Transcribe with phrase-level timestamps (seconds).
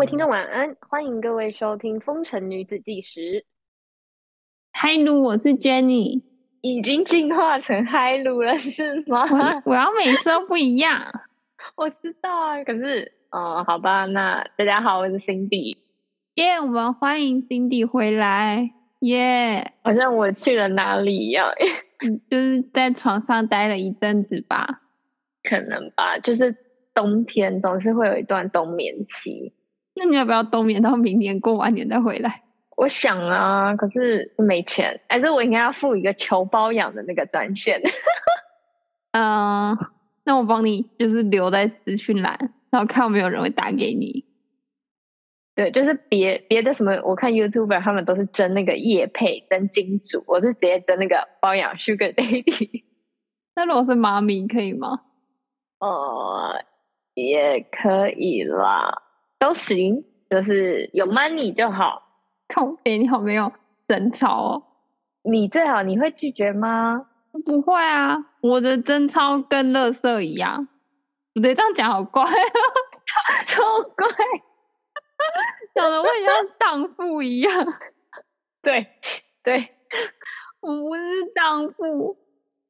[0.00, 3.20] 位听众晚安，欢迎各位收听《风尘女子纪实》。
[4.72, 6.22] 嗨噜，我是 Jenny，
[6.62, 9.26] 已经进化成嗨噜了是吗？
[9.30, 11.02] 我我要每次都不一样。
[11.76, 15.76] 我知道啊，可是，哦，好吧，那大家好，我是 Cindy。
[16.36, 18.70] 耶，我们欢迎 Cindy 回来。
[19.00, 21.52] 耶，好像我去了哪里一样，
[22.30, 24.80] 就是在床上待了一阵子吧？
[25.42, 26.56] 可能吧，就是
[26.94, 29.52] 冬天总是会有一段冬眠期。
[30.02, 32.42] 那你要不要冬眠到明年过完年再回来？
[32.74, 37.78] 我想啊，可是没钱，还是我应该要付一个求包养的那个专线。
[39.12, 39.76] 嗯，
[40.24, 44.24] 那我帮你就是留在资讯栏，然后看有没有人会打给你。
[45.54, 52.84] 对，就是别别的什么，我看 YouTuber 他们都是争那个叶配、争金主，我是直接争那个包养 Sugar Daddy。
[53.54, 55.00] 那如果是妈咪可以吗？
[55.80, 56.64] 呃，
[57.12, 59.02] 也可以啦，
[59.40, 62.02] 都行，就是有 money 就好。
[62.46, 63.50] 靠，哎，你好没有
[63.88, 64.62] 争吵哦？
[65.22, 67.06] 你最好你会拒绝吗？
[67.44, 70.68] 不会啊，我的贞操跟乐色一样。
[71.32, 72.24] 不对，这样讲好怪，
[73.46, 73.62] 超
[73.96, 74.08] 怪。
[75.74, 77.52] 讲的我像荡妇一样，
[78.62, 78.86] 对
[79.42, 79.68] 对，
[80.60, 81.02] 我不是
[81.34, 82.18] 荡妇，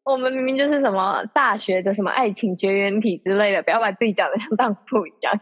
[0.05, 5.41] 我们明明就是什么大学的什么爱情绝缘体之类的，不要把自己讲的像荡妇一样。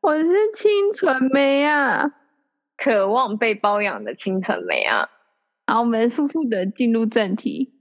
[0.00, 2.12] 我是清纯妹啊，
[2.76, 5.08] 渴望被包养的清纯妹啊。
[5.66, 7.74] 好，我们速速的进入正题。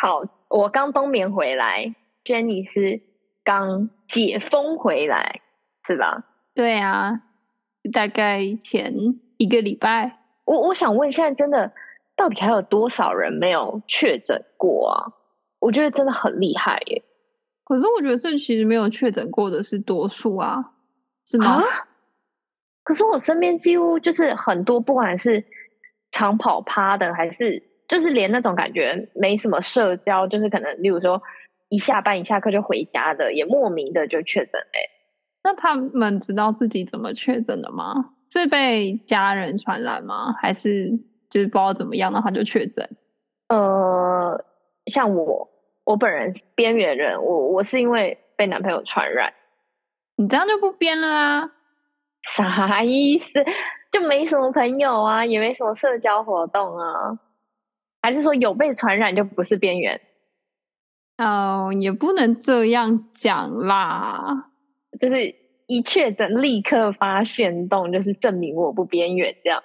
[0.00, 3.00] 好，我刚冬眠回来，Jenny 是
[3.44, 5.40] 刚解封回来，
[5.86, 6.24] 是吧？
[6.54, 7.22] 对啊。
[7.92, 8.94] 大概前
[9.38, 11.72] 一个礼拜，我我想问，现在真的
[12.14, 15.12] 到底还有多少人没有确诊过啊？
[15.58, 17.02] 我觉得真的很厉害耶。
[17.64, 20.71] 可是我觉得这其实没有确诊过的是多数啊，
[21.26, 21.62] 是吗？
[22.84, 25.44] 可是我身边几乎就是很多，不管是
[26.10, 31.22] 长跑趴的，还是就是连那种感觉没什么社交，就是可能例如说
[31.68, 34.90] 一下班一下课就回家的，也莫名的就确诊嘞。
[35.44, 37.94] 那他们知道自己怎么确诊的吗？
[38.30, 40.32] 是被家人传染吗？
[40.40, 40.90] 还是
[41.30, 42.88] 就是不知道怎么样，那他就确诊？
[43.48, 44.44] 呃，
[44.86, 45.48] 像我，
[45.84, 49.32] 我本人边缘人，我我是因为被男朋友传染。
[50.22, 51.50] 你这样就不编了啊？
[52.30, 53.26] 啥意思？
[53.90, 57.18] 就没什么朋友啊，也没什么社交活动啊？
[58.02, 60.00] 还是说有被传染就不是边缘？
[61.18, 64.50] 哦，也不能这样讲啦。
[65.00, 65.34] 就是
[65.66, 69.60] 一确诊立刻发现动，就是证明我不边缘这样。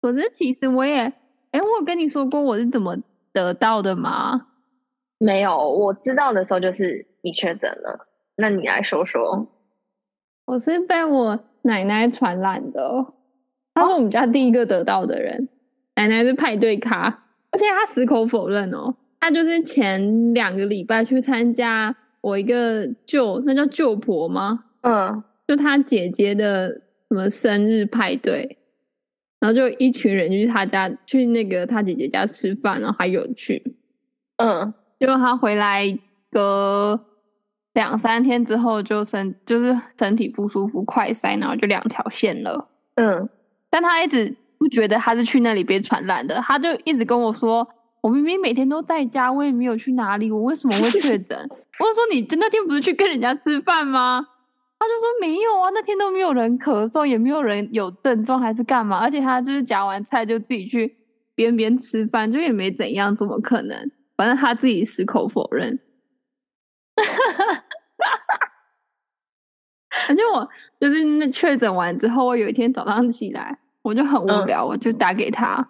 [0.00, 1.00] 可是其实我也，
[1.50, 2.96] 哎，我有跟你说过我是怎么
[3.32, 4.46] 得到的吗？
[5.18, 8.07] 没有，我知道的时候就是你确诊了。
[8.38, 9.48] 那你来说说。
[10.46, 13.06] 我是被我奶奶传染的，
[13.74, 15.48] 她是我们家第一个得到的人。
[15.96, 21.94] 奶奶是派对咖，而且她矢口否认哦，她就是前两个礼拜去参加。
[22.20, 24.64] 我一个舅，那叫舅婆吗？
[24.82, 26.68] 嗯，就她姐姐的
[27.08, 28.58] 什么生日派对，
[29.40, 33.76] 然后就一群人去他家，去那个他姐姐家吃饭，然后还有去，
[34.36, 35.84] 嗯，结果他回来
[36.30, 37.00] 隔
[37.78, 42.66] 两三天之后就身就是身体不舒服，快塞，然后就两条线了，
[42.96, 43.28] 嗯，
[43.70, 47.66] 但他一直不觉得他是去那里被传染的，他就一直跟我说。
[48.00, 51.36] 我明明每天都在家，我也没有去哪里，我为什么会确诊？
[51.78, 54.24] 我就说你那天不是去跟人家吃饭吗？
[54.78, 58.98] 他就说没有啊，那天都没有人咳嗽，也没有人有症状，还是干嘛？
[58.98, 60.96] 而且他就是夹完菜就自己去
[61.34, 63.90] 边边吃饭，就也没怎样，怎么可能？
[64.16, 65.78] 反正他自己矢口否认。
[70.08, 70.48] 而且我
[70.80, 75.68] 就是那确诊完之后，我有一天早上起来，我就很无聊，我就打给他。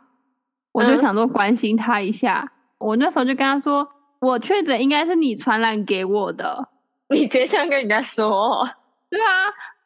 [0.72, 3.88] 我就想说关心他一下，我那时候就跟他说，
[4.20, 6.68] 我确诊应该是你传染给我的，
[7.08, 8.68] 你直接这样跟人家说，
[9.10, 9.26] 对啊，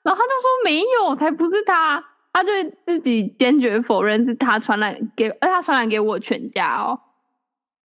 [0.02, 2.50] 然后他就说没有，才不是他，他就
[2.84, 7.00] 自己坚决否认是他传染给，而他传染给我全家哦，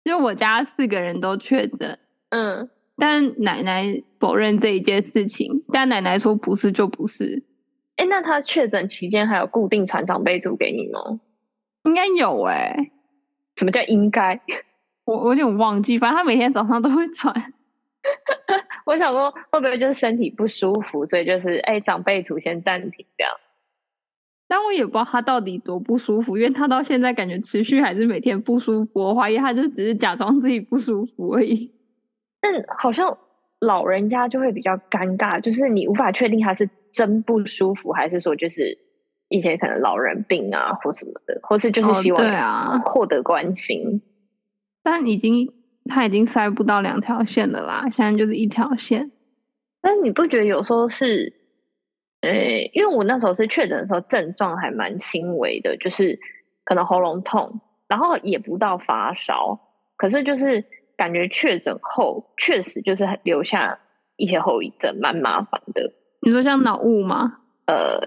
[0.03, 1.99] 因为我家四个人都确诊，
[2.29, 7.43] 嗯，但奶奶否认这一件事情，但奶奶说不是就不是，
[7.97, 11.19] 哎，那他确诊期间还有固定传长辈图给你吗？
[11.83, 12.91] 应该有哎。
[13.57, 14.41] 什么叫应该？
[15.05, 17.33] 我我有点忘记，反正他每天早上都会传。
[18.85, 23.33] 我想说，会不会就是身体不舒服，所以就是哎，长辈图先暂停这样。
[24.47, 29.03] 但我也不知道他到底多不舒服，因为他到现在感觉持续还是每天不舒服。
[29.03, 31.71] 我怀疑他就只是假装自己不舒服而已。
[32.45, 33.17] 但好像
[33.59, 38.77] 老人家就会比较尴尬，就是你无法确定他是真不舒服，还是说就是
[39.29, 43.99] 一些可能老人病啊或什么的，或是就是哦希望对啊获得关心。
[44.83, 45.51] 但已经
[45.85, 49.11] 他已经塞不到两条线的啦，现在就是一条线。
[49.81, 51.33] 但你不觉得有时候是，
[52.21, 52.31] 呃，
[52.73, 56.19] 因为我那时候是确诊的时候，症状还蛮轻微的，就是
[56.63, 59.59] 可能喉咙痛，然后也不到发烧，
[59.97, 60.63] 可是就是
[60.97, 63.79] 感觉确诊后确实就是留下
[64.17, 65.81] 一些后遗症，蛮麻烦的。
[66.21, 67.39] 你说像脑雾吗？
[67.67, 67.99] 呃，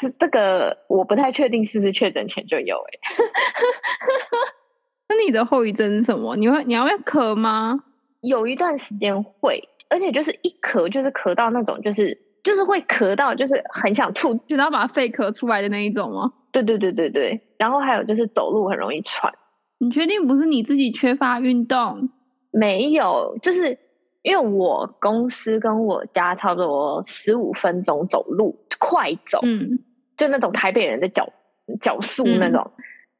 [0.00, 2.98] 这这个我不太确定是不是确诊前就有、欸，
[5.08, 6.34] 那你的后遗症是什么？
[6.36, 7.78] 你会你还会咳吗？
[8.22, 14.34] 有一段时间会，而且就是一咳就是咳到那种，就是就是会咳到，就是很想吐。
[14.46, 16.32] 觉得要把肺咳出来的那一种吗？
[16.50, 19.30] 对对对对对，然后还有就是走路很容易喘。
[19.78, 22.08] 你确定不是你自己缺乏运动？
[22.56, 23.76] 没有，就是
[24.22, 29.78] 因为我公司跟我家差不多十五分钟走路，快走，嗯，
[30.16, 31.28] 就那种台北人的脚
[31.80, 32.70] 脚速那种。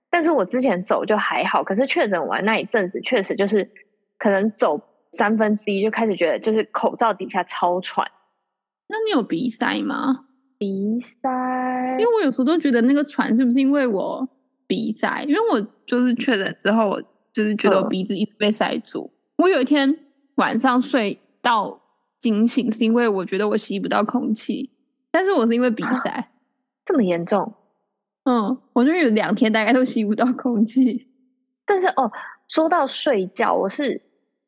[0.08, 3.68] 但是我之前走就还好，可是确诊完那一阵子，确实就是
[4.18, 4.80] 可能走
[5.14, 8.08] 三分之一就开始觉得就是口罩底下超喘，
[8.88, 10.26] 那你有鼻塞吗？
[10.56, 14.28] 鼻塞因为我有时候都觉得那个喘是不是因为我
[14.68, 15.24] 鼻塞？
[15.26, 17.02] 因为我就是确诊之后，我
[17.32, 19.10] 就是觉得我嗯鼻子一直被塞住。
[19.36, 19.98] 我有一天
[20.36, 21.80] 晚上睡到
[22.18, 24.70] 惊醒，是因为我觉得我吸不到空气，
[25.10, 26.30] 但是我是因为鼻啊塞。
[26.84, 27.54] 这么严重。
[28.24, 31.08] 嗯，我就有两天大概都吸不到空气。
[31.66, 32.10] 但是哦，
[32.48, 34.02] 说到睡觉，我是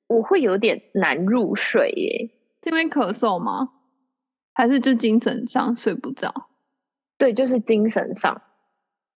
[0.06, 2.30] 我会有点难入睡耶。
[2.62, 3.70] 是因为咳嗽吗？
[4.52, 6.32] 还是就精神上睡不着？
[7.18, 8.42] 对，就是精神上。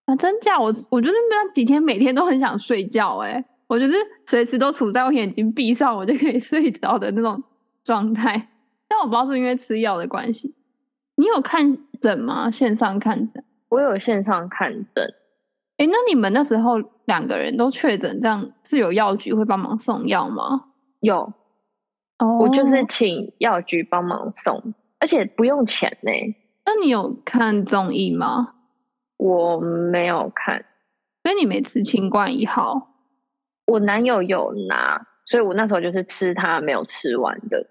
[0.06, 0.58] 啊，真假？
[0.58, 3.94] 我我就是那几天每天都很想睡觉、欸，哎，我就是
[4.26, 7.40] 随时都处在我眼睛闭上，我就可以睡着的那种
[7.84, 8.48] 状态。
[8.88, 10.52] 但我不知道是因为吃药的关系。
[11.14, 12.50] 你有看诊吗？
[12.50, 13.44] 线上看诊？
[13.68, 15.14] 我有线上看诊，
[15.76, 20.64] 哎，那你们那时候两个人都确诊，这样是有药局会帮忙送药吗？
[20.98, 21.32] 有
[22.18, 26.10] 哦我就是请药局帮忙送，而且不用钱呢。
[26.66, 28.54] 那你有看中医吗？
[29.16, 30.64] 我没有看，
[31.22, 32.88] 所以你没吃清冠一号。
[33.70, 37.64] 我男友有拿，所以我那时候就是吃他没有吃完的，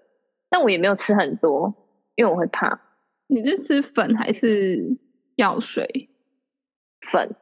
[0.48, 1.72] 但我也没有吃很多，
[2.14, 2.80] 因为我会怕
[3.28, 4.98] 你是吃粉还是
[5.36, 6.08] 药水？
[7.10, 7.36] 粉。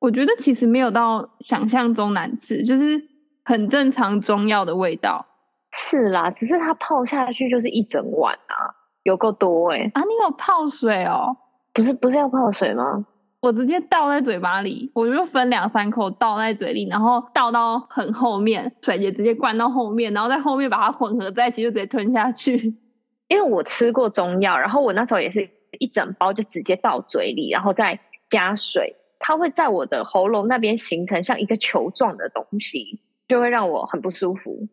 [0.00, 3.00] 我觉得其实没有到想象中难吃，就是
[3.44, 5.26] 很正常中药的味道
[5.72, 10.00] 是啦，只是它泡下去就是一整碗啊，有够多哎、啊。
[10.02, 11.36] 你有泡水哦？
[11.72, 13.06] 不是不是要泡水吗？
[13.40, 22.74] 我直接倒在嘴巴里，我就分两三口倒在嘴里，然后倒到很后面，水也直接灌到后面，然后在后面把它混合在一起，就直接吞下去。
[23.28, 25.48] 因为我吃过中药，然后我那时候也是
[25.78, 27.98] 一整包就直接倒嘴里，然后再
[28.28, 34.68] 加水，它会在我的喉咙那边形成像一个球状的东西，就会让我很不舒服。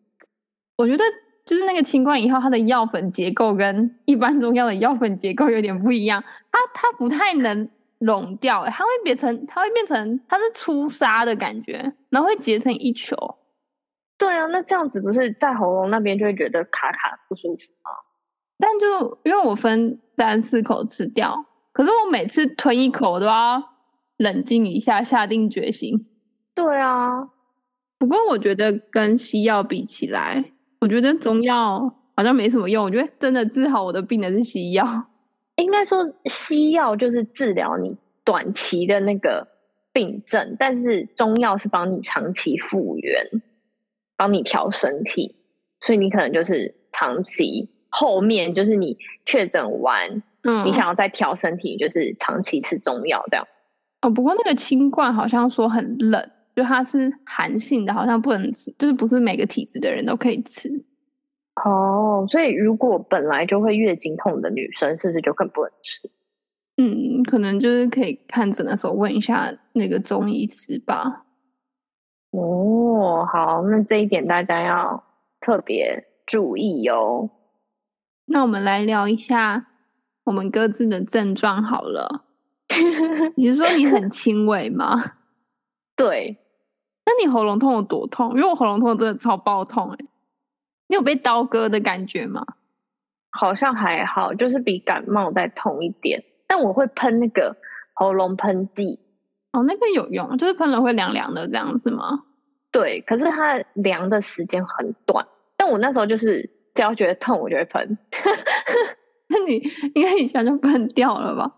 [0.76, 1.04] 我觉得
[1.46, 6.22] 就是那个清冠一号，它的药粉结构跟一般中药的药粉结构有点不一样，
[6.52, 13.16] 它它不太能溶掉、欸，它会变成它会变成它是粗沙的感觉，然后会结成一球。
[14.16, 17.90] 对啊，那这样子不是在喉咙那边就会觉得卡卡不舒服吗？
[18.58, 23.62] 但就因为我分三四口吃掉，可是我每次吞一口，我都要
[24.16, 25.96] 冷静一下，下定决心。
[26.54, 27.28] 对啊，
[27.98, 31.80] 不过我觉得跟西药比起来，我觉得中药
[32.16, 32.84] 好像没什么用。
[32.84, 34.84] 我觉得真的治好我的病的是西药。
[35.58, 39.46] 应该说西药就是治疗你短期的那个
[39.92, 43.26] 病症，但是中药是帮你长期复原，
[44.16, 45.34] 帮你调身体，
[45.80, 53.44] 所以你可能就是长期后面就是你确诊完，嗯，你想要再调身体，就是长期吃中药这样。
[54.02, 60.68] 哦，不过那个清冠好像说很冷，就它是寒性的，好像不能吃，就是不是每个体质的人都可以吃。
[61.64, 66.10] 哦，所以如果本来就会月经痛的女生，是不是就更不能吃？
[66.76, 71.24] 嗯，可能就是可以看诊的时候问一下那个中医师吧。
[72.30, 75.02] 哦，好，那这一点大家要
[75.40, 77.30] 特别注意哦。
[78.26, 79.66] 那我们来聊一下
[80.24, 82.24] 我们各自的症状好了。
[83.34, 84.94] 你是说你很轻微吗？
[85.96, 86.36] 对，
[87.06, 88.30] 那你喉咙痛有多痛？
[88.36, 90.06] 因为我喉咙痛真的超爆痛哎、
[90.88, 92.44] 你有被刀割的感觉吗？
[93.30, 96.24] 好像还好，就是比感冒再痛一点。
[96.46, 97.56] 但我会喷那个
[97.94, 98.98] 喉咙喷剂，
[99.52, 102.24] 哦，那个有用，就是喷了会凉凉的这样子吗？
[102.72, 105.26] 对，可是它凉的时间很短。
[105.56, 107.98] 但我那时候就是只要觉得痛，我就会喷，
[109.28, 109.56] 那你
[109.94, 111.54] 应该一下就喷掉了吧？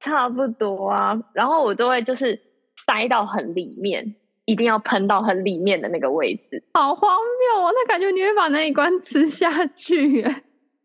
[0.00, 1.18] 差不多啊。
[1.32, 2.38] 然后我都会就是
[2.86, 6.64] 塞到很里面，一定要喷到很里面的那个位置。
[6.72, 7.72] 好荒谬哦！
[7.74, 10.24] 那感觉你会把那一罐吃下去。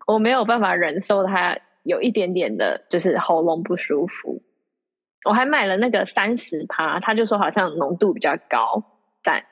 [0.06, 4.42] 我没有办法忍受它有一点点的，就是喉咙不舒服。
[5.24, 8.82] 我还买了那个三十趴，他就说好像浓度比较高。
[9.22, 9.42] 但！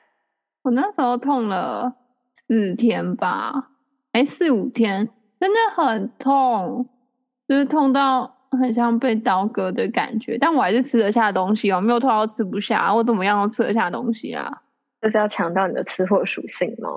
[0.63, 1.95] 我那时候痛了
[2.33, 3.71] 四天吧，
[4.11, 6.87] 哎，四五天，真的很痛，
[7.47, 10.37] 就是痛到很像被刀割的感觉。
[10.37, 14.61] 但我还是吃得下东西哦，没有痛到吃不下，我怎么样都吃得下东西啦。
[15.01, 16.89] 就是要强调你的吃货属性吗？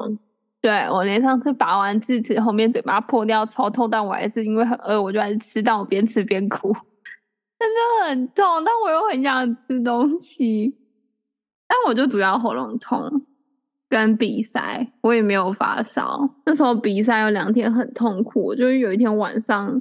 [0.60, 6.72] 对我连上次拔完智齿后面嘴巴破掉超痛，但我还是因为很饿，我就还是吃，但我边吃边哭。
[7.58, 10.74] 真的很痛，但我又很想吃东西。
[11.66, 13.26] 但我就主要喉咙痛
[13.88, 16.28] 跟鼻塞，我也没有发烧。
[16.44, 19.80] 那时候鼻塞有两天很痛苦，就是有一天晚上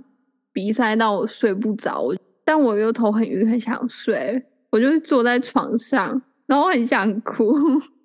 [0.54, 2.08] 鼻塞到我睡不着，
[2.46, 7.52] 但我又头很晕，很想睡，我就是坐在床上，然后很想哭，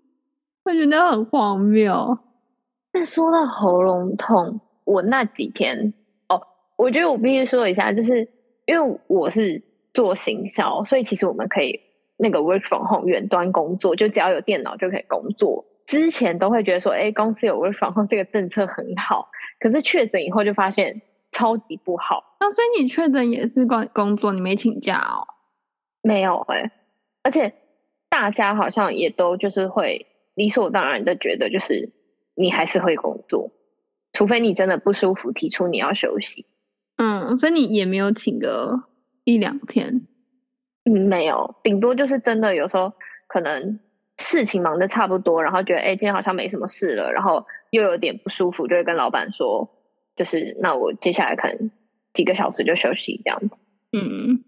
[0.64, 2.18] 我觉得很荒谬。
[2.90, 5.92] 但说到喉咙痛，我那几天
[6.28, 6.42] 哦，
[6.76, 8.28] 我觉得我必须说一下，就是
[8.66, 9.62] 因为我是。
[9.94, 11.80] 做行销，所以其实我们可以
[12.18, 15.64] 那个 work from home 远端工作，就只要有电脑就可以工作。
[15.86, 19.28] 之前都会觉得说，哎，公司有 work from home 这个政策很好，
[19.58, 21.00] 可是确诊以后就发现
[21.32, 22.36] 超级不好。
[22.40, 25.26] 那所以你确诊也是工工作，你没请假哦？
[26.02, 26.70] 没有哎，
[27.22, 27.52] 而且
[28.08, 31.92] 大家好像也都就是会理所当然的觉得，就是
[32.34, 33.50] 你还是会工作，
[34.12, 36.46] 除非你真的不舒服，提出你要休息。
[36.96, 38.84] 嗯，所以你也没有请个。
[39.24, 40.06] 一两天，
[40.86, 42.90] 嗯，没有，顶多就是真的有时候
[43.26, 43.78] 可能
[44.16, 49.68] 事情忙的差不多，然后觉得哎，今天好像没什么事了，然后又有点不舒服，就会跟老板说，
[50.18, 51.70] 就是那我接下来可能
[52.12, 53.58] 几个小时就休息这样子。
[53.92, 54.44] 嗯，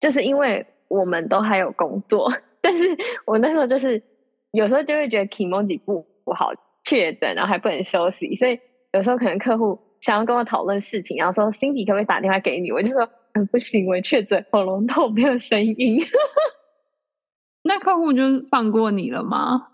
[0.00, 2.84] 就是因为我们都还有工作，但是
[3.24, 4.02] 我那时候就是
[4.50, 6.50] 有时候就会觉得 Kimoji 不不好
[6.84, 8.58] 确诊，然后还不能休息，所以
[8.92, 13.08] 有时候可能客户想要跟我讨论事情，然后说 Cindy 可不可以打电话给你，我就说。
[13.34, 16.04] 嗯，不行，我确诊喉咙痛，没有声音。
[17.64, 19.68] 那客户就放过你了吗？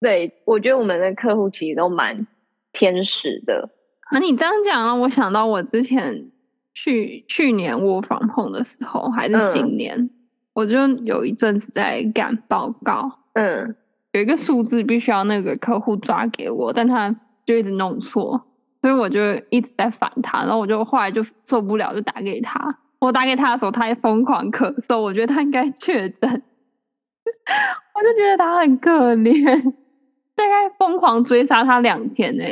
[0.00, 2.26] 对，我觉得我们的客户其实都蛮
[2.72, 3.68] 天使的。
[4.10, 6.30] 啊，你这样讲让我想到我之前
[6.74, 10.10] 去去年我访碰的时候，还是今年，
[10.54, 13.10] 我就有一阵子在赶报告。
[13.34, 13.76] 嗯，
[14.12, 18.44] 有一个数字必须要那个客户抓给我，但他就一直弄错。
[18.80, 19.18] 所以我就
[19.50, 22.78] 一直在烦他，然后我就后来就受不了，就打给他。
[23.00, 26.20] 我打给他的时候，他还疯狂咳嗽，我觉得他应该确诊。
[27.94, 29.72] 我就觉得他很可怜，
[30.36, 32.44] 大概疯狂追杀他两天呢。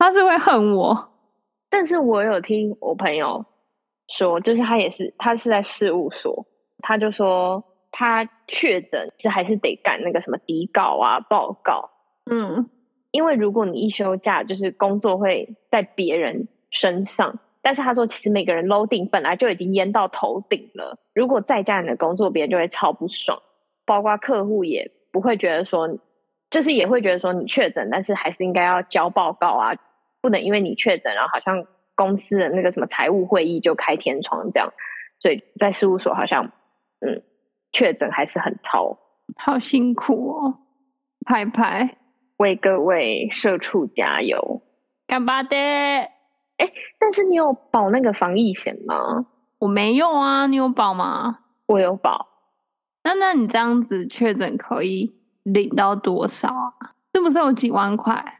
[0.00, 1.12] 他是会恨我，
[1.68, 3.44] 但是我有听我朋友
[4.08, 6.46] 说，就是他也是，他是在事务所，
[6.78, 11.90] 他就说他确诊是还是得赶那个什么底稿啊报告，
[12.30, 12.68] 嗯。
[13.12, 17.36] 因为如果你一休假，就是工作会在别人身上。
[17.60, 20.96] 但是他说，其实每个人 loading 本来就已经淹到头顶了。
[21.12, 23.36] 如果再加你的工作，别人就会超不爽，
[23.84, 25.88] 包括客户也不会觉得说，
[26.50, 29.74] 就是也会觉得说你确诊，但是还是应该要交报告啊，
[30.20, 34.72] 不能因为你确诊，然后好像公司的那个什么财务会议就开天窗这样。
[35.18, 36.44] 所以在事务所好像，
[37.00, 37.22] 嗯，
[37.72, 38.98] 确诊还是很超，
[39.36, 40.58] 好辛苦哦，
[41.26, 41.96] 拍拍。
[42.38, 44.62] 为各位社畜加油，
[45.06, 45.54] 干巴的！
[45.58, 49.26] 哎，但是你有保那个防疫险吗？
[49.58, 51.40] 我没有啊，你有保吗？
[51.66, 52.28] 我有保。
[53.02, 56.94] 那那你这样子确诊可以领到多少啊？
[57.12, 58.39] 是不是有几万块？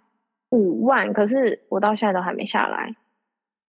[0.51, 2.95] 五万，可是我到现在都还没下来。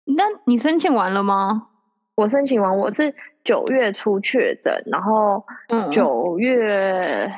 [0.06, 1.70] 那你申请完了吗？
[2.16, 3.14] 我申请完，我是
[3.44, 5.44] 九月初确诊，然后
[5.92, 7.32] 九月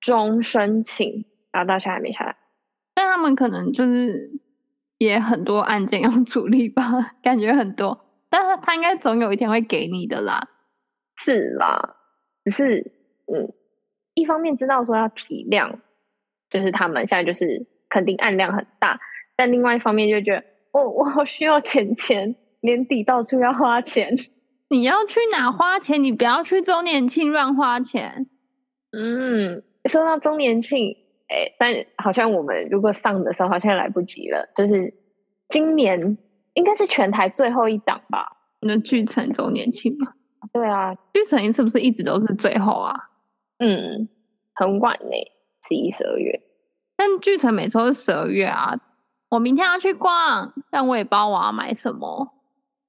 [0.00, 1.24] 中申请。
[1.52, 2.36] 然后到现在还没下来，
[2.96, 4.40] 但他们可能就是
[4.98, 6.82] 也很多案件要处理吧，
[7.22, 7.96] 感觉很多，
[8.28, 10.48] 但是他应该总有一天会给你的啦。
[11.16, 11.94] 是啦，
[12.44, 12.92] 只是
[13.32, 13.52] 嗯，
[14.14, 15.78] 一方面知道说要体谅，
[16.50, 18.98] 就是他们现在就是肯定案量很大，
[19.36, 24.12] 但另外一方面就觉得我 我好需要钱钱，年底到处要花钱，
[24.68, 26.02] 你要去哪花钱？
[26.02, 28.26] 你不要去周年庆乱花钱。
[28.90, 30.96] 嗯，说到周年庆。
[31.28, 34.92] 哎，但好像我们如果上的时候好像来不及了，就是
[35.48, 36.18] 今年
[36.52, 38.26] 应该是全台最后一档吧？
[38.60, 40.12] 那巨城周年庆嘛？
[40.52, 42.94] 对啊，巨城是不是一直都是最后啊？
[43.58, 44.06] 嗯，
[44.54, 45.16] 很晚呢，
[45.66, 46.40] 十一、十二月。
[47.06, 48.80] 但巨城每次都是十二月啊。
[49.28, 52.32] 我明天要去逛，但我也不知道我要买什么。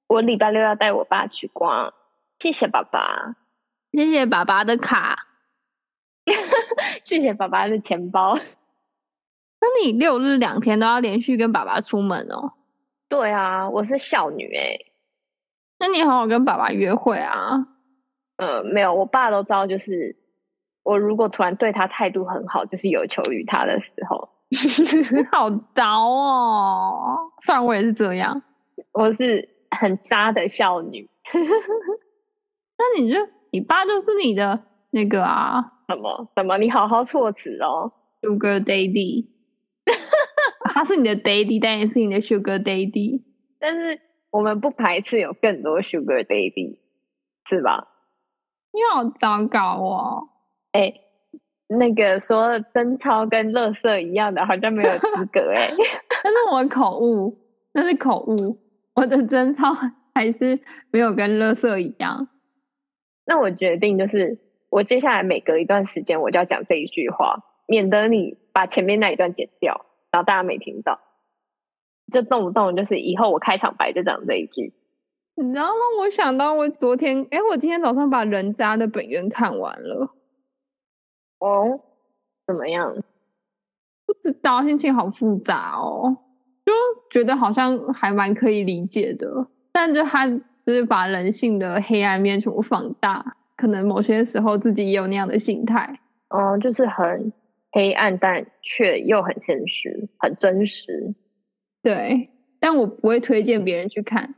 [0.06, 1.92] 我礼拜六要带我爸去逛。
[2.38, 3.36] 谢谢爸爸，
[3.92, 5.26] 谢谢爸爸的卡。
[7.04, 8.34] 谢谢爸爸的钱包。
[9.60, 12.52] 那你六日两天都要连续跟爸爸出门哦？
[13.10, 14.78] 对啊，我是孝女哎、
[15.78, 17.66] 那你好好跟爸爸约会啊。
[18.38, 20.16] 呃，没有，我爸都知道，就是
[20.86, 27.32] 我如果突然对他态度很好，就是有求于他的时候，你好糟哦！
[27.42, 28.40] 虽然我也是这样，
[28.92, 31.10] 我是很渣的少女。
[32.78, 33.18] 那你就
[33.50, 36.56] 你爸就是你的那个啊什么什么？
[36.58, 37.92] 你好好措辞哦。
[38.22, 39.26] ，Sugar Daddy。
[40.72, 43.24] 他是你的 Daddy，但也是你的 Sugar Daddy。
[43.58, 44.00] 但是
[44.30, 46.78] 我们不排斥有更多 Sugar Daddy，
[47.48, 47.88] 是吧？
[48.72, 50.28] 你好糟糕哦！
[50.76, 50.92] 哎、
[51.68, 55.70] 那个说贞操跟乐色一样的，好像没有资格哎、
[56.22, 57.38] 那是我口误，
[57.72, 58.58] 那是口误。
[58.94, 59.74] 我的贞操
[60.14, 62.28] 还是没有跟乐色一样。
[63.24, 64.38] 那我决定就是，
[64.70, 71.00] 我接下来每隔一段时间我就要讲这一句话，免得你把前面那一段剪掉，然后大家没听到，
[72.12, 74.74] 就动不动就是以后我开场白就讲这一句。
[75.34, 75.80] 你知道吗？
[76.00, 80.08] 我想到我昨天，哎，我今天早上把《人渣》的本源看完了，
[81.38, 81.80] 哦，
[82.46, 82.94] 怎么样？
[84.06, 86.16] 不知道心情好复杂哦，
[86.64, 86.72] 就
[87.10, 95.98] 觉得好像还蛮可以理解的，但就他就是把人性的黑暗面全部放大，可能某些时候自己也有那样的心态。
[96.30, 97.32] 哦，就是很
[97.72, 101.14] 黑暗，但却又很现实，很真实。
[101.82, 102.28] 对，
[102.58, 104.34] 但我不会推荐别人去看，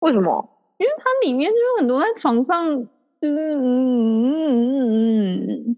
[0.00, 0.50] 为什么？
[0.78, 2.66] 因为它里面就有很多在床上，
[3.20, 5.76] 就是嗯嗯嗯嗯嗯，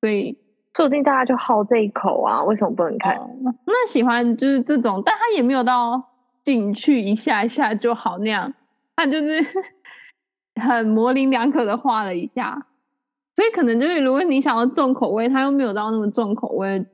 [0.00, 0.38] 所以
[0.74, 3.16] 说不定大家就好这一口啊，为什么不能看？
[3.16, 3.30] 哦，
[3.64, 6.02] 那喜欢就是这种，但他也没有到
[6.42, 8.52] 进去一下一下就好那样，
[8.94, 9.44] 他就是
[10.60, 12.66] 很模棱两可的画了一下，
[13.34, 16.84] 所以可能就是如果你想要重口味，他又没有到那么重口味，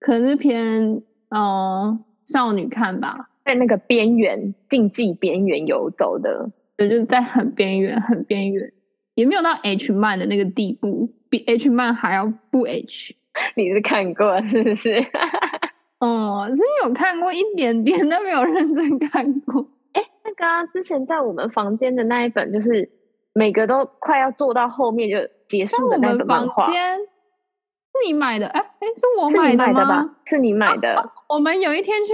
[0.00, 8.72] 可能是偏呃少女看吧，在那个边缘竞技边缘游走的，对，就是在很边缘很边缘，
[9.14, 13.14] 也没有到 H 漫的那个地步，比 H 漫还要不 H。
[13.54, 15.04] 你是看过是不是？
[16.00, 19.66] 哦，是有看过一点点，但没有认真看过。
[19.92, 22.90] 哎那个啊，之前在我们房间的那一本，就是
[23.32, 25.16] 每个都快要做到后面就
[25.48, 28.46] 结束的那我们房本漫画，间是你买的？
[28.48, 29.66] 哎哎，是我买的吗？
[29.66, 30.16] 买的吧？
[30.24, 32.12] 是你买的，我们有一天去，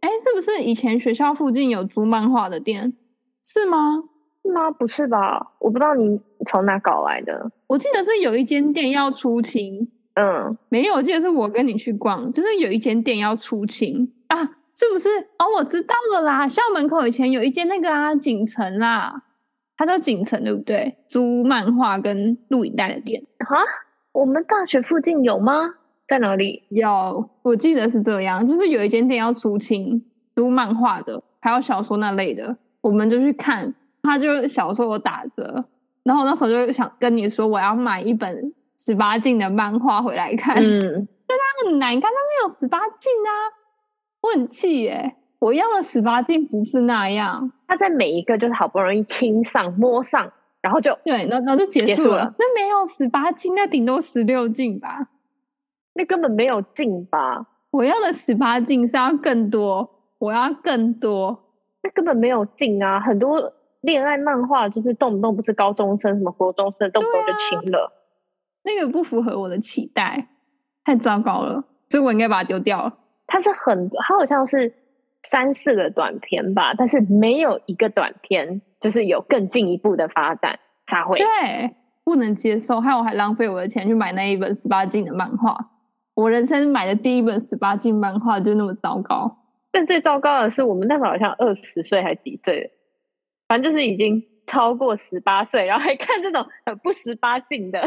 [0.00, 2.92] 哎，是不是以前学校附近有租漫画的店？
[3.42, 4.02] 是吗？
[4.44, 4.70] 是吗？
[4.70, 5.52] 不是吧？
[5.58, 7.50] 我不知道你从哪搞来的。
[7.66, 15.08] 我记得是有一间店要出清，嗯，没有，我记得是我跟你去逛，就是有一间店要出清啊，是不是？
[15.38, 19.22] 哦，我知道了啦，校门口以前有一间那个啊，锦城啦，
[19.78, 20.94] 它叫锦城对不对？
[21.08, 23.22] 租漫画跟录影带的店。
[23.48, 23.56] 哈，
[24.12, 25.74] 我们大学附近有吗？
[26.06, 26.64] 在哪里？
[26.68, 30.04] 有，我记得是这样，就是有一间店要出清，
[30.36, 35.64] 租漫画的，还有小说那类的，我们就去看，他就想说我打折，
[36.04, 43.32] 然后我那时候就想跟你说，我要买一本十八禁的漫画回来看，嗯， 但它很难看，它没有十八禁啊，
[44.20, 55.08] 我很气耶、我要的十八禁不是那样，他在每一个就是好不容易亲上摸上，然后就对，然后然后就结束了，结束了那没有十八禁，那顶多十六禁吧。
[55.96, 57.46] 那根本没有禁吧？
[57.70, 59.88] 我要的十八禁是要更多，
[60.18, 61.44] 我要更多。
[61.82, 62.98] 那根本没有禁啊！
[62.98, 63.52] 很多
[63.84, 67.92] 恋爱漫画就是动不动不是高中生，什么国中生，动不动就亲了。
[68.62, 70.26] 那个不符合我的期待，
[70.84, 72.94] 太糟糕了，所以我应该把它丢掉了。
[73.26, 74.72] 它是很，它好像是
[75.30, 81.18] 三四个短片吧，但是没有一个短片就是有更进一步的发展才会。
[81.18, 85.54] 对，不能接受，害我还浪费我的钱去买那一本十八禁的漫画。
[86.14, 89.36] 我人生买的第一本十八禁漫画就那么糟糕，
[89.70, 92.70] 但最糟糕的是，我们那时候好像二十岁还几岁了，
[93.48, 97.82] 反正就是已经超过十八岁，然后还看这种很不十八禁的。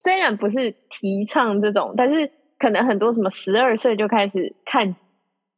[0.00, 4.96] 虽然不是提倡这种，但是可能很多什么十二岁就开始看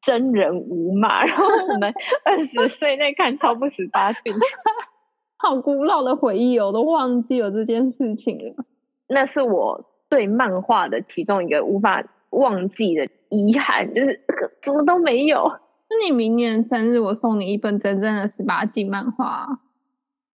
[0.02, 1.92] 真人无码，然后我们
[2.24, 4.34] 二十岁在看超不十八禁，
[5.38, 8.64] 好古老的回忆哦，我都忘记有这件事情了。
[9.08, 15.50] 那是我对漫画的其中一个无法忘记的遗憾，就是呃 怎么都没有。
[15.88, 19.48] 那你明年生日我送你一本真正的十八禁漫画啊，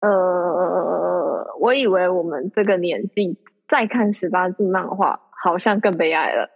[0.02, 6.50] 呃，我以为我们这个年纪再看十八禁漫画，好像更悲哀了，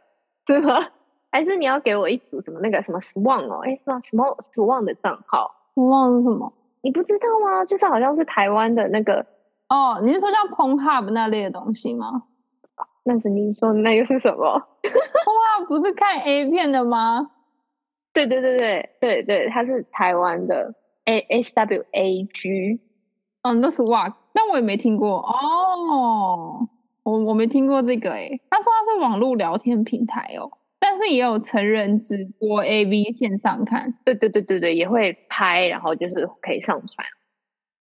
[0.48, 0.74] 是吗？
[1.32, 3.62] 还是你要给我一组什么那个什么 Swan 哦？
[3.64, 4.02] 哎，什么？
[4.04, 6.52] 什么 Swan 的账号？？Swan 是什么。
[6.82, 7.64] 你不知道吗？
[7.66, 9.26] 就是好像是台湾的那个，
[9.70, 12.24] 哦，你是说像 Pornhub 那类的东西吗
[13.04, 17.30] 那是你说的那个是什么？？Pornhub 不是看 A 片的吗？
[18.26, 20.74] 对对对对对对，他是台湾的
[21.06, 22.80] A S W A G，
[23.44, 26.68] 嗯，那是哇，但我也没听过哦。
[27.04, 33.96] 我我没听过这个诶，他说他是网络聊天平台哦，但是也有成人直播 AV 线上看。
[34.06, 37.08] 对对对对对，也会拍，然后就是可以上传。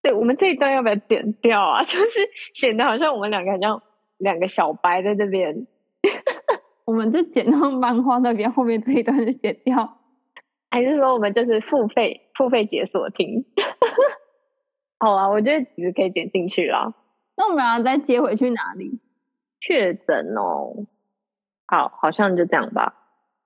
[0.01, 1.83] 对我们这一段要不要剪掉啊？
[1.85, 2.11] 就是
[2.55, 3.83] 显得好像我们两个好像
[4.19, 5.67] 两个小白在这边。
[6.87, 9.98] 我们就剪到漫画那边，后面这一段就剪掉。
[10.71, 13.45] 还是说我们就是付费付费解锁听？
[15.01, 16.95] 好啊，我觉得其实可以剪进去啦。
[17.37, 19.01] 那我们要再接回去哪里？
[19.61, 20.87] 确诊哦，
[21.67, 22.95] 好，好像就这样吧。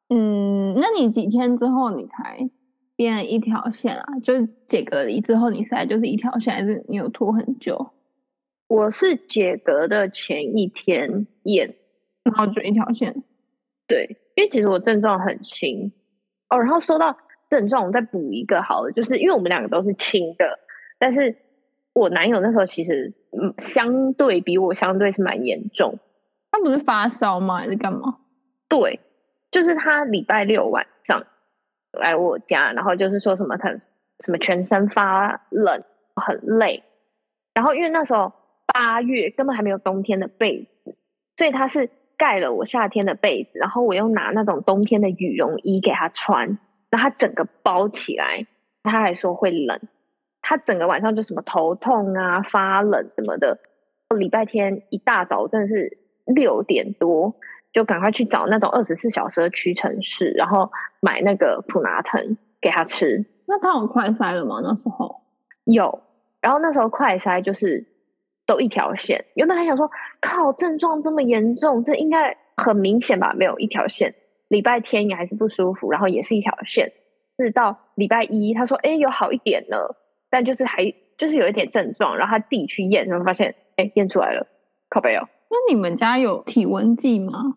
[0.08, 2.50] 嗯，那你几天之后你才
[2.96, 4.18] 变一条线啊？
[4.22, 7.92] 就是解隔离之后你才就是一条线，还是你有拖很久？
[8.68, 11.76] 我是解隔的前一天验，
[12.24, 13.22] 然后就一条线。
[13.86, 15.92] 对，因为其实我症状很轻
[16.52, 16.58] 哦。
[16.60, 17.16] 然后说到
[17.48, 20.58] 症状，我再补一个好了，就是因为我们两个都是轻的，
[20.98, 21.34] 但是
[21.92, 25.98] 我男友那时候其实嗯，相对比我相对是蛮严重。
[26.50, 27.58] 他不是发烧吗？
[27.58, 28.18] 还是干嘛？
[28.68, 29.00] 对，
[29.50, 31.24] 就是他礼拜六晚上
[31.92, 33.70] 来我家，然后就是说什么他
[34.24, 35.82] 什么全身发冷，
[36.14, 36.82] 很累。
[37.54, 38.32] 然后因为那时候
[38.66, 40.96] 八月根本还没有冬天的被子，
[41.36, 41.88] 所以他是
[42.22, 46.46] 盖了我夏天的被子，然后我又拿那种冬天的羽绒衣给他穿，
[46.88, 48.46] 然后他整个包起来，
[48.84, 49.76] 他还说会冷。
[50.40, 53.58] 他整个晚上就什么头痛啊、发冷什么的。
[54.16, 57.34] 礼拜天一大早真的是六点多，
[57.72, 63.26] 就赶快去找那种二十四小时的屈臣氏，然后买那个普拿疼给他吃。
[63.46, 64.60] 那他有快塞了吗？
[64.62, 65.22] 那时候
[65.64, 66.00] 有，
[66.40, 67.84] 然后那时候快塞就是
[68.46, 69.24] 都一条线。
[69.34, 73.34] 原本还想说，靠，症状这么严重，这应该很明显吧？
[73.36, 74.14] 没有一条线。
[74.48, 76.92] 礼拜天也还是不舒服，然后也是一条线。
[77.38, 79.96] 是到礼拜一，他说，哎，有好一点了。
[80.30, 80.84] 但就是还
[81.16, 84.46] 就是有一点症状，然后他自己去验，然后发现哎验出来了，
[84.88, 85.28] 靠背哦。
[85.50, 87.54] 那你们家有体温计吗？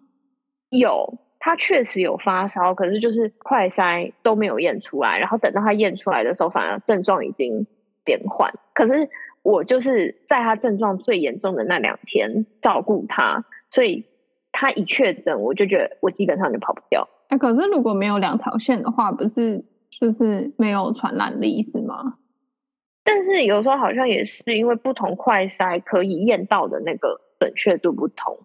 [0.69, 7.65] 有，他确实有发烧，可是就是快筛都没有验出来，然后等到他验出来的时候，反而症状已经
[8.03, 8.51] 减缓。
[8.73, 9.09] 可是
[9.45, 14.03] 我就是在他症状最严重的那两天照顾他，所以
[14.51, 17.07] 他一确诊，我就觉得我基本上就跑不掉。
[17.27, 22.15] 哎，可是如果没有两条线的话，不是就是没有传染力是吗？
[23.03, 28.35] 但是有时候好像也是因为不同快筛可以验到的那个准确度不同。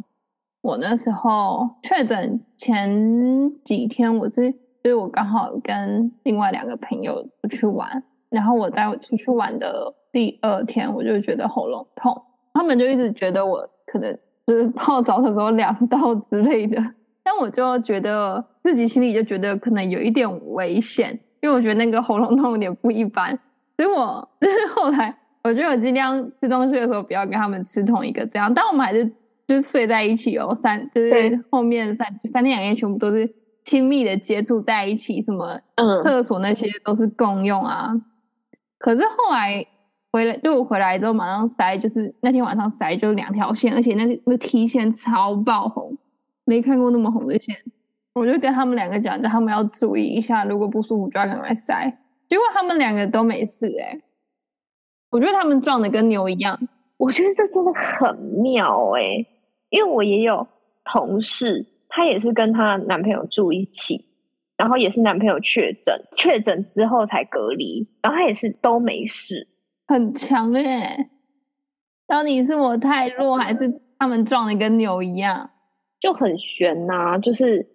[0.60, 12.22] 我那时候确诊前几天，我是就是我刚好跟另外两个朋友出去玩，然后我在出去玩的第二天，我就觉得喉咙痛，
[12.54, 14.16] 他们就一直觉得我可能
[14.46, 16.80] 就是 泡澡的时候凉到之类的，
[17.22, 23.38] 但我就觉得自己心里就觉得可能有一点危险，因为我觉得那个喉咙痛有点不一般。
[23.76, 29.04] 所以我 就是后来，我觉得我尽量吃东西的时候不要跟他们吃同一个这样，但我们还是
[29.48, 33.28] 就是睡在一起哦，三就是后面三三天两夜全部都是
[33.64, 37.90] 亲密的接触在一起，什么嗯厕所那些都是共用啊。
[38.80, 39.64] 可是后来
[40.10, 45.96] 回来，就我回来之后马上塞，就是那天晚上塞就两条线，而且那那个 T 线超爆红，
[46.46, 47.54] 没看过那么红的线。
[48.14, 51.98] 我就跟他们两个讲，叫他们要注意一下，如果不舒服就要赶快塞。
[52.26, 54.00] 结果他们两个都没事哎、
[55.10, 56.58] 我觉得他们壮的跟牛一样。
[56.96, 59.02] 我觉得这真的很妙哎、
[59.68, 60.46] 因为我也有
[60.84, 64.04] 同事，她也是跟她男朋友住一起，
[64.61, 69.49] 然后也是男朋友确诊，确诊之后才隔离，然后他也是都没事。
[69.87, 71.09] 很强哎、
[72.07, 75.49] 到底是我太弱，还是他们撞的跟牛一样？
[75.99, 77.66] 就很悬呐、就是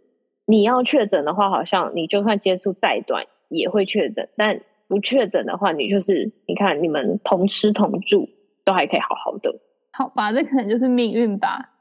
[0.45, 8.29] 你要确诊的话，好像你就算接触再短也会确诊，但不确诊的话，你就是你看你们同吃同住
[8.63, 9.51] 都还可以好好的，
[9.91, 11.71] 好吧，这可能就是命运吧。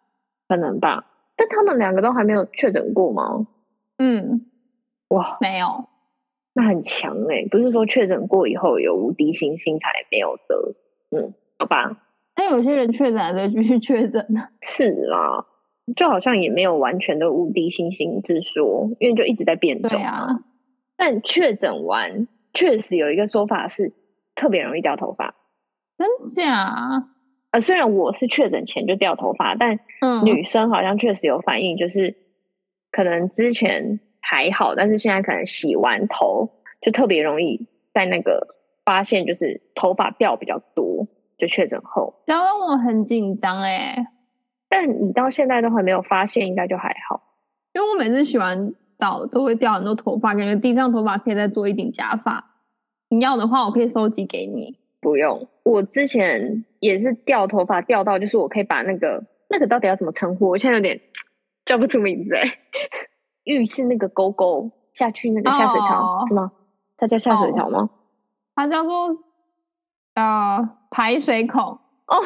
[0.48, 1.04] 可能吧？
[1.36, 3.46] 但他们两个都还没有确诊过吗？
[3.98, 4.46] 嗯，
[5.14, 5.66] 哇，没有，
[6.54, 10.74] 那很强哎、不是说确诊过以后有无敌星星才没有得，
[11.16, 12.02] 嗯，好吧，
[12.34, 14.48] 但有些人确诊还是继续确诊呢。
[14.62, 15.46] 是啊，
[15.94, 20.28] 就好像也没有完全的无敌星星之说，因为就一直在变种对啊，
[20.96, 23.92] 但确诊完确实有一个说法是
[24.34, 25.34] 特别容易掉头发。
[25.96, 27.08] 真假？
[27.52, 32.16] 呃，虽然我是确诊前就掉头发，但嗯，女生好像确实有反应，就是
[32.90, 36.48] 可能之前还好，但是现在可能洗完头
[36.80, 41.06] 就特别容易在那个发现就是头发掉比较多，
[41.36, 42.14] 就确诊后。
[42.24, 44.06] 然后让我很紧张哎，
[44.68, 47.22] 但你到现在都还没有发现，应该就还好。
[47.74, 52.52] 因为我每次洗完澡都会掉很多头发，感觉地上头发可以再做一顶假发。
[53.08, 54.78] 你要的话，我可以收集给你。
[55.00, 60.48] 不用，我之前也是掉头发掉到，就是我可以把那个那个到底要怎么称呼？
[60.48, 60.98] 我现在有点
[61.66, 62.42] 叫不出名字哎。
[63.44, 66.52] 浴室那个沟沟下去那个下水槽是吗？
[66.96, 67.88] 它叫下水槽吗？
[68.54, 69.16] 它叫做
[70.14, 71.62] 呃排水孔
[72.06, 72.22] 哦，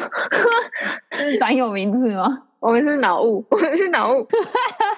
[1.11, 2.43] 是 专有名字吗？
[2.59, 4.27] 我们是脑雾， 我们是脑雾，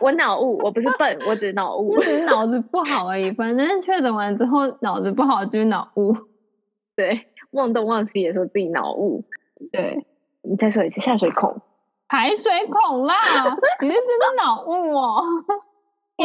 [0.01, 3.31] 我脑雾，我不是笨， 我只是脑雾，只是脑子不好而已。
[3.33, 6.15] 反正确诊完之后脑子不好就是脑雾，
[6.95, 7.27] 对。
[7.51, 9.25] 忘东忘西也说自己脑雾，
[9.73, 10.07] 对
[10.41, 11.61] 你再说一次下水孔、
[12.07, 13.13] 排水孔啦，
[13.81, 15.21] 你是真的脑雾哦，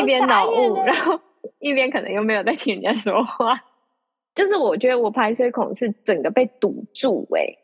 [0.01, 1.21] 一边脑雾，然后
[1.59, 3.61] 一边可能又没有在听人家说话，
[4.35, 7.57] 就是我觉得我排水孔是整个被堵住哎，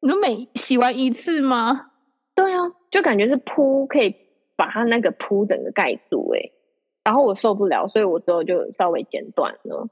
[0.00, 1.90] 你说每洗完一次吗？
[2.34, 4.14] 对啊，就感觉是铺可以
[4.56, 6.50] 把它那个铺整个盖住哎，
[7.04, 9.88] 然后我受不了，所以我之后就稍微剪短了，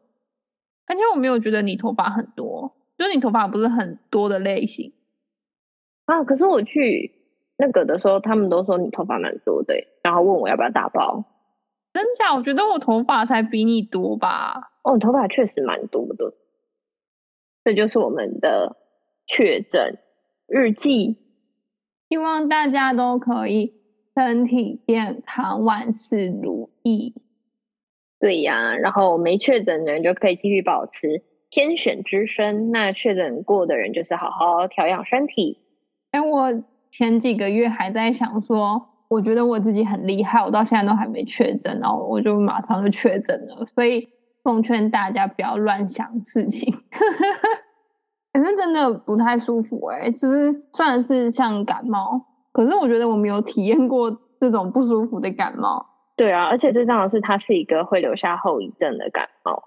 [0.86, 2.74] 而且我没有觉得你头发很多。
[2.96, 4.92] 就你头发不是很多的类型
[6.06, 6.22] 啊？
[6.22, 7.12] 可是我去
[7.56, 11.24] 那个的时候，他们都说你头发蛮多的，然后问我要不要打包。
[11.94, 12.34] 真假？
[12.34, 14.72] 我觉得我头发才比你多吧。
[14.82, 16.34] 哦，头发确实蛮多的。
[17.64, 18.76] 这就是我们的
[19.26, 19.98] 确诊
[20.48, 21.16] 日记。
[22.08, 23.72] 希望大家都可以
[24.14, 27.14] 身体健康，万事如意。
[28.18, 31.22] 对呀，然后没确诊的人就可以继续保持。
[31.48, 35.58] 天选之身，那确诊过的人就是好好调养身体。
[36.10, 43.64] 哎，我前几个月还在想说，我觉得我自己很厉害，我到现在都还没确诊，然后我就马上就确诊了。
[43.66, 44.08] 所以
[44.42, 46.74] 奉劝大家不要乱想事情，
[48.34, 49.86] 反正真的不太舒服。
[49.86, 52.20] 哎，就是虽然是像感冒，
[52.52, 55.86] 可是我觉得我没有体验过这种不舒服的感冒。
[56.16, 59.62] 对啊，而且最重要的是，它是一个会留下后遗症的感冒。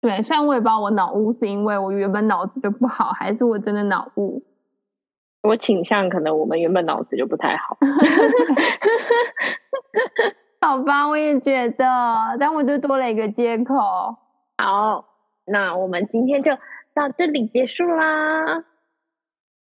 [0.00, 4.42] 对，虽然我也不知道我脑雾是因为我原本脑子就不好，还是我真的脑雾。
[5.44, 7.76] 我倾向可能我们原本脑子就不太好。
[10.60, 13.74] 好吧，我也觉得，但我就多了一个接口。
[14.56, 15.04] 好，
[15.46, 16.52] 那我们今天就
[16.94, 18.64] 到这里结束啦。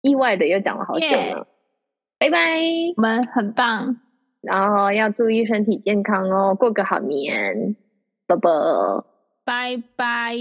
[0.02, 1.46] 意外的又讲了好久了，
[2.18, 2.58] 拜拜。
[2.96, 3.96] 我们很棒，
[4.42, 7.74] 然后要注意身体健康哦，过个好年，
[8.26, 9.06] 啵啵。
[9.44, 10.36] 拜拜。